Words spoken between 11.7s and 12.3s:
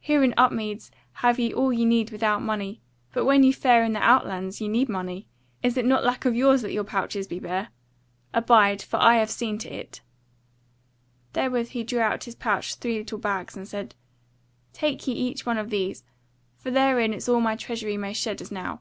he drew out of